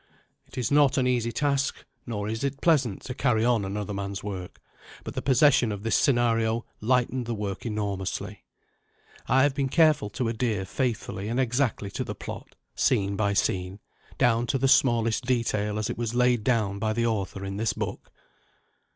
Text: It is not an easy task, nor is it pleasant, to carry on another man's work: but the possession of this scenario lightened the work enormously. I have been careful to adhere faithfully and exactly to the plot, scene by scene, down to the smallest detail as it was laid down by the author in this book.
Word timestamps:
It 0.47 0.57
is 0.57 0.71
not 0.71 0.97
an 0.97 1.05
easy 1.05 1.31
task, 1.31 1.85
nor 2.07 2.27
is 2.27 2.43
it 2.43 2.59
pleasant, 2.59 3.03
to 3.03 3.13
carry 3.13 3.45
on 3.45 3.63
another 3.63 3.93
man's 3.93 4.23
work: 4.23 4.59
but 5.03 5.13
the 5.13 5.21
possession 5.21 5.71
of 5.71 5.83
this 5.83 5.95
scenario 5.95 6.65
lightened 6.79 7.27
the 7.27 7.35
work 7.35 7.67
enormously. 7.67 8.43
I 9.27 9.43
have 9.43 9.53
been 9.53 9.69
careful 9.69 10.09
to 10.09 10.27
adhere 10.27 10.65
faithfully 10.65 11.27
and 11.27 11.39
exactly 11.39 11.91
to 11.91 12.03
the 12.03 12.15
plot, 12.15 12.55
scene 12.73 13.15
by 13.15 13.33
scene, 13.33 13.79
down 14.17 14.47
to 14.47 14.57
the 14.57 14.67
smallest 14.67 15.25
detail 15.27 15.77
as 15.77 15.87
it 15.87 15.99
was 15.99 16.15
laid 16.15 16.43
down 16.43 16.79
by 16.79 16.93
the 16.93 17.05
author 17.05 17.45
in 17.45 17.57
this 17.57 17.73
book. 17.73 18.11